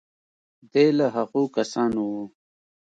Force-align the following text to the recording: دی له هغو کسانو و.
دی 0.71 0.87
له 0.97 1.05
هغو 1.15 1.43
کسانو 1.55 2.01
و. 2.13 2.15